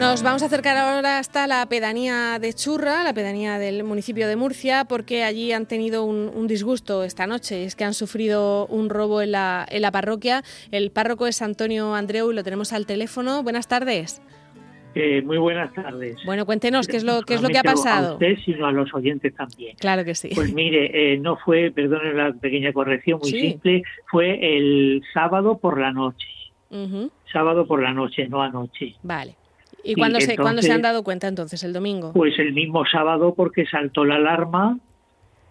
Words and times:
Nos 0.00 0.22
vamos 0.22 0.42
a 0.42 0.46
acercar 0.46 0.78
ahora 0.78 1.18
hasta 1.18 1.46
la 1.46 1.66
pedanía 1.66 2.38
de 2.40 2.54
Churra, 2.54 3.04
la 3.04 3.12
pedanía 3.12 3.58
del 3.58 3.84
municipio 3.84 4.28
de 4.28 4.34
Murcia, 4.34 4.86
porque 4.88 5.24
allí 5.24 5.52
han 5.52 5.66
tenido 5.66 6.04
un, 6.04 6.46
disgusto 6.46 7.04
esta 7.04 7.26
noche. 7.26 7.64
Es 7.64 7.76
que 7.76 7.84
han 7.84 7.92
sufrido 7.92 8.66
un 8.68 8.88
robo 8.88 9.20
en 9.20 9.32
la, 9.32 9.66
en 9.70 9.82
la 9.82 9.92
parroquia. 9.92 10.42
El 10.72 10.90
párroco 10.90 11.26
es 11.26 11.42
Antonio 11.42 11.94
Andreu 11.94 12.32
y 12.32 12.34
lo 12.34 12.42
tenemos 12.42 12.72
al 12.72 12.86
teléfono. 12.86 13.42
Buenas 13.42 13.68
tardes. 13.68 14.22
Eh, 14.94 15.20
muy 15.20 15.36
buenas 15.36 15.70
tardes. 15.74 16.16
Bueno, 16.24 16.46
cuéntenos 16.46 16.88
qué 16.88 16.96
es 16.96 17.04
lo, 17.04 17.20
qué 17.20 17.34
es 17.34 17.42
lo 17.42 17.50
que 17.50 17.58
ha 17.58 17.62
pasado. 17.62 18.12
A 18.12 18.12
usted, 18.14 18.38
sino 18.42 18.66
a 18.66 18.72
los 18.72 18.94
oyentes 18.94 19.34
también. 19.34 19.76
Claro 19.78 20.02
que 20.06 20.14
sí. 20.14 20.30
Pues 20.34 20.54
mire, 20.54 21.12
eh, 21.12 21.18
no 21.18 21.36
fue, 21.36 21.72
perdone 21.72 22.14
la 22.14 22.32
pequeña 22.32 22.72
corrección, 22.72 23.18
muy 23.20 23.32
simple, 23.32 23.82
fue 24.10 24.56
el 24.56 25.02
sábado 25.12 25.58
por 25.58 25.78
la 25.78 25.92
noche. 25.92 26.26
Sábado 27.30 27.66
por 27.66 27.82
la 27.82 27.92
noche, 27.92 28.28
no 28.28 28.42
anoche. 28.42 28.94
Vale. 29.02 29.34
¿Y 29.84 29.94
cuándo, 29.94 30.20
se, 30.20 30.36
¿cuándo 30.36 30.62
se 30.62 30.72
han 30.72 30.82
dado 30.82 31.02
cuenta 31.02 31.28
entonces? 31.28 31.62
¿El 31.64 31.72
domingo? 31.72 32.12
Pues 32.12 32.38
el 32.38 32.52
mismo 32.52 32.84
sábado 32.86 33.34
porque 33.34 33.66
saltó 33.66 34.04
la 34.04 34.16
alarma 34.16 34.78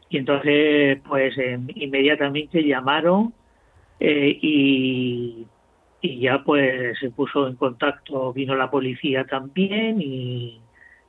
y 0.09 0.17
entonces 0.17 0.99
pues 1.07 1.37
em, 1.37 1.67
inmediatamente 1.75 2.63
llamaron 2.63 3.33
eh, 3.99 4.37
y, 4.41 5.45
y 6.01 6.19
ya 6.19 6.43
pues 6.43 6.97
se 6.99 7.09
puso 7.11 7.47
en 7.47 7.55
contacto, 7.55 8.33
vino 8.33 8.55
la 8.55 8.69
policía 8.71 9.25
también 9.25 10.01
y, 10.01 10.59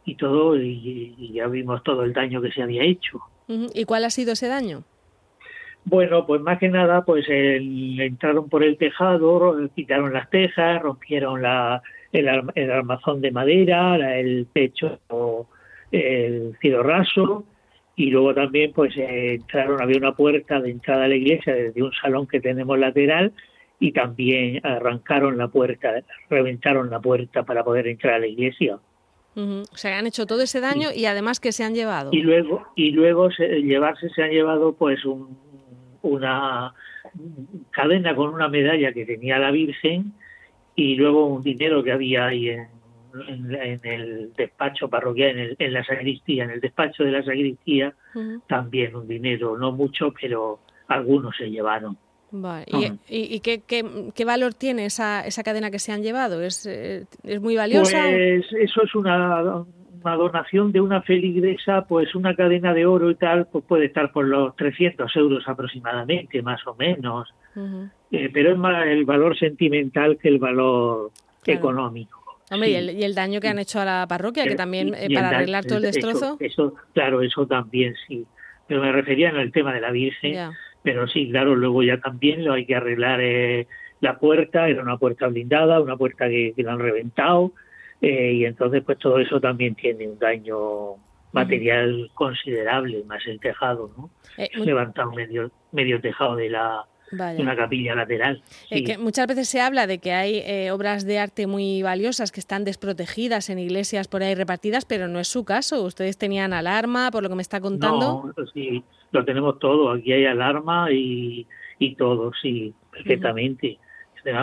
y 0.05 0.15
todo 0.17 0.57
y, 0.57 1.33
ya 1.33 1.47
vimos 1.47 1.83
todo 1.83 2.05
el 2.05 2.13
daño 2.13 2.41
que 2.41 2.53
se 2.53 2.63
había 2.63 2.83
hecho. 2.83 3.21
¿Y 3.49 3.85
cuál 3.85 4.05
ha 4.05 4.11
sido 4.11 4.33
ese 4.33 4.49
daño? 4.49 4.85
Bueno, 5.85 6.27
pues 6.27 6.41
más 6.41 6.59
que 6.59 6.69
nada, 6.69 7.05
pues 7.05 7.27
entraron 7.29 8.49
por 8.49 8.63
el 8.63 8.77
tejado, 8.77 9.57
quitaron 9.75 10.13
las 10.13 10.29
tejas, 10.31 10.83
rompieron 10.83 11.43
la, 11.43 11.83
el, 12.13 12.29
el 12.55 12.71
armazón 12.71 13.21
de 13.21 13.31
madera, 13.31 14.19
el 14.19 14.47
pecho, 14.53 14.99
el 15.93 16.57
cielo 16.61 16.83
raso, 16.83 17.45
y 17.97 18.11
luego 18.11 18.35
también 18.35 18.73
pues 18.73 18.97
entraron, 18.97 19.83
había 19.83 19.99
una 19.99 20.15
puerta 20.15 20.61
de 20.61 20.71
entrada 20.71 21.05
a 21.05 21.09
la 21.09 21.17
iglesia 21.17 21.55
desde 21.55 21.83
un 21.83 21.93
salón 21.93 22.27
que 22.27 22.41
tenemos 22.41 22.79
lateral 22.79 23.33
y 23.79 23.93
también 23.93 24.65
arrancaron 24.65 25.39
la 25.39 25.49
puerta, 25.49 26.03
reventaron 26.29 26.91
la 26.91 27.01
puerta 27.01 27.43
para 27.43 27.65
poder 27.65 27.89
entrar 27.89 28.15
a 28.15 28.19
la 28.19 28.27
iglesia. 28.27 28.79
O 29.37 29.77
sea, 29.77 29.99
han 29.99 30.07
hecho 30.07 30.27
todo 30.27 30.43
ese 30.43 30.61
daño 30.61 30.89
y 30.95 31.07
además 31.07 31.41
que 31.41 31.53
se 31.53 31.65
han 31.65 31.75
llevado. 31.75 32.11
Y 32.13 32.21
luego, 32.21 32.67
y 32.75 32.91
luego 32.91 33.31
llevarse 33.31 34.11
se 34.11 34.23
han 34.23 34.31
llevado 34.31 34.75
pues 34.75 35.01
una 36.03 36.75
cadena 37.71 38.15
con 38.15 38.35
una 38.35 38.49
medalla 38.49 38.93
que 38.93 39.07
tenía 39.07 39.39
la 39.39 39.51
Virgen 39.51 40.13
y 40.75 40.95
luego 40.97 41.27
un 41.27 41.43
dinero 41.43 41.83
que 41.83 41.93
había 41.93 42.27
ahí 42.27 42.49
en, 42.49 42.69
el 43.83 44.33
despacho 44.35 44.89
parroquial, 44.89 45.39
en, 45.39 45.57
en, 45.59 45.73
la 45.73 45.85
sacristía, 45.85 46.45
en 46.45 46.51
el 46.51 46.61
despacho 46.61 47.05
de 47.05 47.13
la 47.13 47.23
sacristía, 47.23 47.95
también 48.47 48.95
un 48.95 49.09
dinero, 49.09 49.59
no 49.59 49.73
mucho, 49.73 50.13
pero 50.21 50.61
algunos 50.89 51.37
se 51.37 51.51
llevaron. 51.51 51.97
¿Y, 53.09 53.41
qué, 53.41 53.63
qué, 53.67 54.25
valor 54.25 54.55
tiene 54.55 54.87
esa, 54.87 55.27
esa 55.27 55.43
cadena 55.43 55.71
que 55.71 55.81
se 55.81 55.93
han 55.93 56.03
llevado? 56.03 56.41
¿Es, 56.43 56.65
eh, 56.67 57.07
es 57.25 57.41
muy 57.41 57.57
valiosa? 57.57 58.05
Pues 58.09 58.47
eso 58.53 58.83
es 58.85 58.95
una, 58.95 59.65
una 60.05 60.15
donación 60.15 60.71
de 60.71 60.81
una 60.81 61.03
feligresa, 61.03 61.83
pues 61.89 62.15
una 62.15 62.35
cadena 62.35 62.73
de 62.73 62.87
oro 62.87 63.11
y 63.11 63.17
tal, 63.17 63.47
pues 63.47 63.65
puede 63.65 63.87
estar 63.87 64.13
por 64.13 64.27
los 64.27 64.55
300 64.57 65.15
euros 65.17 65.45
aproximadamente, 65.47 66.41
más 66.43 66.65
o 66.67 66.75
menos. 66.75 67.29
Eh, 68.11 68.31
pero 68.33 68.53
es 68.53 68.59
más 68.59 68.87
el 68.87 69.05
valor 69.05 69.39
sentimental 69.39 70.19
que 70.19 70.29
el 70.29 70.39
valor 70.39 71.11
económico. 71.47 72.21
Hombre, 72.51 72.71
y, 72.71 73.05
el, 73.05 73.15
daño 73.15 73.41
que 73.41 73.49
han 73.49 73.61
hecho 73.61 73.81
a 73.81 73.85
la 73.85 74.07
parroquia, 74.09 74.45
que 74.45 74.57
también 74.57 74.93
eh, 74.95 75.09
para 75.15 75.29
arreglar 75.29 75.65
todo 75.65 75.79
el 75.79 75.85
destrozo. 75.85 76.37
Eso, 76.41 76.75
claro, 76.93 77.23
eso 77.23 77.47
también 77.47 77.95
sí. 78.09 78.27
Pero 78.67 78.81
me 78.81 78.91
refería 78.91 79.31
en 79.31 79.37
el 79.37 79.53
tema 79.53 79.73
de 79.73 79.81
la 79.81 79.93
Virgen. 79.93 80.51
Pero 80.83 81.07
sí, 81.07 81.31
claro, 81.31 81.55
luego 81.55 81.83
ya 81.83 82.01
también 82.01 82.45
lo 82.45 82.55
hay 82.55 82.67
que 82.67 82.75
arreglar 82.75 83.21
eh, 83.21 83.69
la 84.01 84.19
puerta, 84.19 84.69
era 84.69 84.83
una 84.83 84.97
puerta 84.97 85.29
blindada, 85.29 85.81
una 85.81 85.97
puerta 85.97 86.29
que, 86.29 86.55
que 86.57 86.63
la 86.63 86.73
han 86.73 86.79
reventado, 86.79 87.53
y 88.01 88.47
entonces 88.47 88.83
pues 88.83 88.99
todo 88.99 89.19
eso 89.19 89.41
también 89.41 89.75
tiene 89.75 90.09
un 90.09 90.19
daño 90.19 90.95
material 91.33 92.11
considerable, 92.15 93.05
más 93.05 93.27
el 93.27 93.39
tejado, 93.41 93.91
¿no? 93.95 94.11
Levantado 94.65 95.13
medio, 95.13 95.51
medio 95.71 96.01
tejado 96.01 96.37
de 96.37 96.49
la, 96.49 96.87
una 97.13 97.57
capilla 97.57 97.95
lateral. 97.95 98.43
que 98.69 98.99
muchas 98.99 99.27
veces 99.27 99.49
se 99.49 99.61
habla 99.61 99.87
de 99.87 99.99
que 99.99 100.13
hay 100.13 100.39
eh, 100.45 100.71
obras 100.71 101.05
de 101.05 101.19
arte 101.19 101.47
muy 101.47 101.83
valiosas 101.83 102.33
que 102.33 102.41
están 102.41 102.65
desprotegidas 102.65 103.51
en 103.51 103.59
iglesias 103.59 104.09
por 104.09 104.23
ahí 104.23 104.35
repartidas, 104.35 104.85
pero 104.85 105.09
no 105.09 105.19
es 105.19 105.29
su 105.29 105.45
caso. 105.45 105.83
Ustedes 105.83 106.19
tenían 106.19 106.53
alarma, 106.53 107.11
por 107.11 107.23
lo 107.23 107.29
que 107.29 107.35
me 107.35 107.43
está 107.43 107.61
contando. 107.61 108.33
No, 108.37 108.47
sí, 108.53 108.83
lo 109.13 109.25
tenemos 109.25 109.59
todo. 109.59 109.93
Aquí 109.93 110.13
hay 110.13 110.27
alarma 110.27 110.91
y, 110.93 111.47
y 111.79 111.95
todo, 111.97 112.33
sí, 112.41 112.73
perfectamente. 112.91 113.79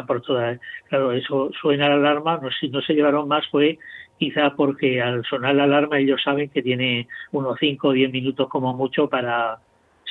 por 0.06 0.22
todas. 0.22 0.60
Claro, 0.90 1.12
eso 1.12 1.52
suena 1.62 1.90
la 1.90 1.96
alarma. 1.96 2.40
No, 2.42 2.50
si 2.60 2.70
no 2.70 2.82
se 2.82 2.94
llevaron 2.94 3.28
más 3.28 3.48
fue 3.48 3.78
quizá 4.18 4.56
porque 4.56 5.02
al 5.02 5.24
sonar 5.26 5.56
la 5.56 5.64
alarma 5.66 6.00
ellos 6.00 6.22
saben 6.24 6.50
que 6.50 6.64
tiene 6.64 7.08
unos 7.32 7.58
5 7.60 7.88
o 7.88 7.92
10 7.92 8.12
minutos 8.12 8.50
como 8.50 8.74
mucho 8.74 9.08
para 9.08 9.60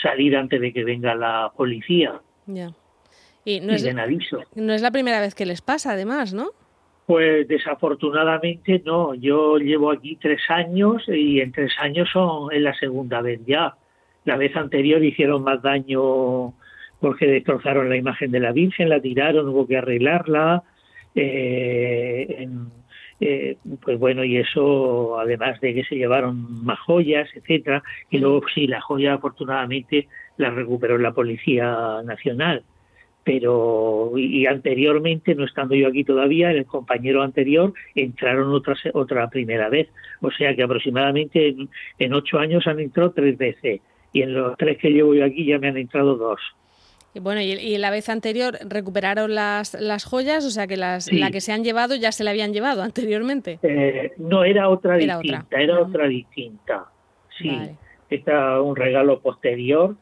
salir 0.01 0.37
antes 0.37 0.61
de 0.61 0.73
que 0.73 0.85
venga 0.85 1.15
la 1.15 1.53
policía. 1.57 2.21
Ya. 2.47 2.73
Y 3.45 3.61
no, 3.61 3.73
es, 3.75 3.85
no 4.57 4.73
es 4.73 4.83
la 4.83 4.91
primera 4.91 5.21
vez 5.21 5.35
que 5.35 5.47
les 5.47 5.63
pasa, 5.63 5.93
además, 5.93 6.35
¿no? 6.35 6.51
Pues 7.07 7.47
desafortunadamente 7.47 8.83
no. 8.85 9.15
Yo 9.15 9.59
llevo 9.59 9.93
aquí 9.93 10.17
tres 10.17 10.41
años 10.49 11.05
y 11.07 11.41
en 11.41 11.53
tres 11.53 11.73
años 11.79 12.09
son 12.13 12.53
en 12.53 12.65
la 12.65 12.75
segunda 12.75 13.21
vez 13.21 13.41
ya. 13.47 13.77
La 14.25 14.37
vez 14.37 14.57
anterior 14.57 15.03
hicieron 15.05 15.45
más 15.45 15.63
daño 15.63 16.55
porque 16.99 17.27
destrozaron 17.27 17.89
la 17.89 17.97
imagen 17.97 18.33
de 18.33 18.41
la 18.41 18.51
Virgen, 18.51 18.89
la 18.89 19.01
tiraron, 19.01 19.49
hubo 19.49 19.69
que 19.69 19.77
arreglarla. 19.77 20.65
Eh, 21.15 22.49
eh, 23.21 23.57
pues 23.83 23.99
bueno, 23.99 24.25
y 24.25 24.37
eso, 24.37 25.19
además 25.19 25.61
de 25.61 25.75
que 25.75 25.85
se 25.85 25.97
llevaron 25.97 26.65
más 26.65 26.79
joyas, 26.81 27.29
etcétera, 27.35 27.83
y 28.11 28.19
luego 28.19 28.43
sí, 28.55 28.67
la 28.67 28.81
joya 28.81 29.15
afortunadamente 29.15 30.09
la 30.37 30.51
recuperó 30.51 30.99
la 30.99 31.13
Policía 31.13 32.03
Nacional. 32.05 32.63
Pero, 33.25 34.13
y, 34.17 34.47
anteriormente, 34.47 35.35
no 35.35 35.45
estando 35.45 35.75
yo 35.75 35.89
aquí 35.89 36.05
todavía, 36.05 36.53
el 36.53 36.65
compañero 36.65 37.23
anterior 37.23 37.73
entraron 37.97 38.53
otra, 38.53 38.77
otra 38.93 39.29
primera 39.29 39.69
vez. 39.69 39.89
O 40.21 40.31
sea 40.31 40.55
que 40.55 40.63
aproximadamente 40.63 41.57
en, 41.99 42.15
ocho 42.15 42.39
años 42.39 42.69
han 42.69 42.79
entrado 42.79 43.11
tres 43.11 43.37
veces. 43.37 43.81
Y 44.13 44.23
en 44.23 44.33
los 44.33 44.57
tres 44.57 44.79
que 44.79 44.93
llevo 44.93 45.13
yo 45.13 45.25
aquí 45.25 45.45
ya 45.45 45.59
me 45.59 45.67
han 45.67 45.77
entrado 45.77 46.15
dos. 46.15 46.41
Y 47.17 47.19
bueno, 47.19 47.41
y, 47.41 47.79
la 47.79 47.91
vez 47.91 48.11
anterior 48.11 48.59
recuperaron 48.69 49.35
las, 49.35 49.73
las 49.81 50.05
joyas, 50.05 50.45
o 50.45 50.51
sea 50.51 50.67
que 50.67 50.77
las, 50.77 51.11
la 51.11 51.31
que 51.31 51.41
se 51.41 51.51
han 51.51 51.65
llevado 51.65 51.95
ya 51.95 52.13
se 52.13 52.25
la 52.25 52.31
habían 52.33 52.53
llevado 52.53 52.83
anteriormente. 52.83 53.59
Eh, 53.63 54.13
no, 54.19 54.45
era 54.45 54.69
otra 54.69 54.97
distinta, 54.99 55.47
era 55.59 55.81
otra 55.81 56.09
distinta. 56.09 56.85
Sí, 57.39 57.59
está 58.11 58.61
un 58.61 58.77
regalo 58.77 59.21
posterior 59.21 59.97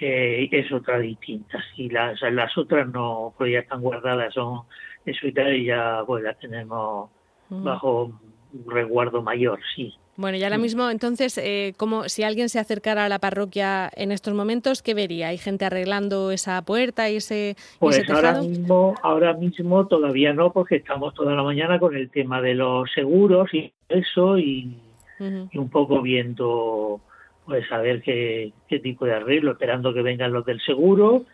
eh, 0.00 0.48
es 0.52 0.70
otra 0.70 1.00
distinta. 1.00 1.58
Si 1.74 1.88
las, 1.88 2.20
las 2.22 2.56
otras 2.56 2.86
no, 2.86 3.34
pues 3.36 3.52
ya 3.52 3.58
están 3.58 3.80
guardadas, 3.80 4.32
son 4.32 4.62
eso 5.04 5.26
y 5.26 5.32
tal, 5.32 5.56
y 5.56 5.64
ya 5.64 6.04
pues 6.06 6.22
las 6.22 6.38
tenemos 6.38 7.10
bajo 7.50 8.12
un 8.52 8.70
resguardo 8.70 9.22
mayor, 9.22 9.60
sí. 9.74 9.92
Bueno, 10.16 10.36
y 10.36 10.44
ahora 10.44 10.58
mismo, 10.58 10.90
entonces, 10.90 11.36
eh, 11.38 11.74
como 11.76 12.08
si 12.08 12.22
alguien 12.22 12.48
se 12.48 12.60
acercara 12.60 13.04
a 13.04 13.08
la 13.08 13.18
parroquia 13.18 13.90
en 13.96 14.12
estos 14.12 14.32
momentos, 14.32 14.80
¿qué 14.80 14.94
vería? 14.94 15.28
¿Hay 15.28 15.38
gente 15.38 15.64
arreglando 15.64 16.30
esa 16.30 16.62
puerta 16.62 17.10
y 17.10 17.16
ese, 17.16 17.56
pues 17.80 18.08
ahora 18.08 18.40
mismo, 18.40 18.94
ahora 19.02 19.32
mismo 19.34 19.88
todavía 19.88 20.32
no, 20.32 20.52
porque 20.52 20.76
estamos 20.76 21.14
toda 21.14 21.34
la 21.34 21.42
mañana 21.42 21.80
con 21.80 21.96
el 21.96 22.10
tema 22.10 22.40
de 22.40 22.54
los 22.54 22.92
seguros 22.92 23.52
y 23.52 23.72
eso, 23.88 24.38
y 24.38 24.78
un 25.18 25.68
poco 25.70 26.00
viendo 26.00 27.00
pues 27.46 27.70
a 27.72 27.78
ver 27.78 28.02
qué, 28.02 28.52
qué 28.68 28.78
tipo 28.78 29.04
de 29.04 29.14
arreglo, 29.14 29.52
esperando 29.52 29.92
que 29.92 30.02
vengan 30.02 30.32
los 30.32 30.44
del 30.44 30.60
seguro 30.60 31.24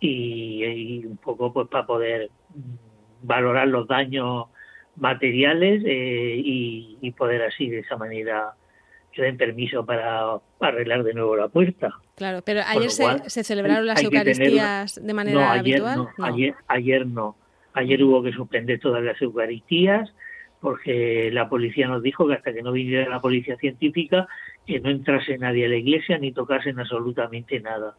y, 0.00 1.04
un 1.04 1.16
poco 1.18 1.52
pues 1.52 1.68
para 1.68 1.86
poder 1.86 2.30
valorar 3.22 3.68
los 3.68 3.86
daños 3.86 4.46
materiales 4.96 5.82
eh, 5.86 6.40
y, 6.44 7.10
poder 7.16 7.42
así 7.42 7.68
de 7.68 7.80
esa 7.80 7.96
manera 7.96 8.54
que 9.12 9.22
den 9.22 9.36
permiso 9.36 9.84
para 9.84 10.38
arreglar 10.60 11.02
de 11.04 11.14
nuevo 11.14 11.36
la 11.36 11.48
puerta. 11.48 11.92
Claro, 12.16 12.40
pero 12.44 12.62
ayer 12.66 12.90
se, 12.90 13.44
celebraron 13.44 13.86
las 13.86 14.02
Eucaristías 14.02 15.04
de 15.04 15.14
manera 15.14 15.52
habitual. 15.52 16.08
No, 16.16 16.24
Ayer, 16.24 16.54
ayer 16.68 17.06
no. 17.06 17.36
Ayer 17.74 18.02
hubo 18.02 18.22
que 18.22 18.32
suspender 18.32 18.80
todas 18.80 19.02
las 19.02 19.20
Eucaristías 19.20 20.12
porque 20.60 21.30
la 21.32 21.48
policía 21.48 21.88
nos 21.88 22.02
dijo 22.02 22.26
que 22.28 22.34
hasta 22.34 22.52
que 22.52 22.62
no 22.62 22.70
viniera 22.70 23.10
la 23.10 23.20
policía 23.20 23.56
científica 23.56 24.28
que 24.66 24.78
no 24.78 24.90
entrase 24.90 25.36
nadie 25.36 25.66
a 25.66 25.68
la 25.68 25.76
iglesia 25.76 26.18
ni 26.18 26.32
tocasen 26.32 26.78
absolutamente 26.78 27.60
nada. 27.60 27.96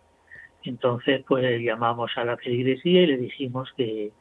Entonces, 0.63 1.23
pues 1.27 1.61
llamamos 1.61 2.11
a 2.15 2.23
la 2.23 2.37
feligresía 2.37 3.01
y 3.01 3.07
le 3.07 3.17
dijimos 3.17 3.69
que, 3.75 4.11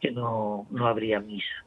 que 0.00 0.12
no, 0.12 0.66
no 0.70 0.86
habría 0.86 1.18
misa. 1.18 1.64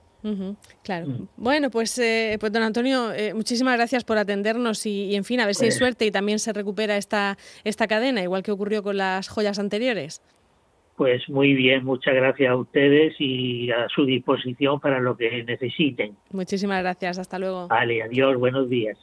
Claro. 0.83 1.07
Mm. 1.07 1.27
Bueno, 1.37 1.69
pues, 1.69 1.97
eh, 1.99 2.37
pues 2.39 2.51
don 2.51 2.63
Antonio, 2.63 3.11
eh, 3.11 3.33
muchísimas 3.33 3.75
gracias 3.75 4.03
por 4.03 4.17
atendernos 4.17 4.85
y, 4.85 5.15
en 5.15 5.23
fin, 5.23 5.39
a 5.39 5.45
ver 5.45 5.55
si 5.55 5.65
hay 5.65 5.69
pues 5.69 5.77
suerte 5.77 6.05
y 6.05 6.11
también 6.11 6.39
se 6.39 6.53
recupera 6.53 6.97
esta, 6.97 7.37
esta 7.63 7.87
cadena, 7.87 8.21
igual 8.21 8.43
que 8.43 8.51
ocurrió 8.51 8.83
con 8.83 8.97
las 8.97 9.27
joyas 9.27 9.59
anteriores. 9.59 10.21
Pues 10.95 11.27
muy 11.29 11.53
bien, 11.53 11.83
muchas 11.83 12.13
gracias 12.13 12.51
a 12.51 12.55
ustedes 12.55 13.15
y 13.17 13.71
a 13.71 13.87
su 13.89 14.05
disposición 14.05 14.79
para 14.79 14.99
lo 14.99 15.17
que 15.17 15.43
necesiten. 15.43 16.15
Muchísimas 16.31 16.81
gracias, 16.83 17.17
hasta 17.17 17.39
luego. 17.39 17.67
Vale, 17.67 18.03
adiós, 18.03 18.37
buenos 18.37 18.69
días. 18.69 18.97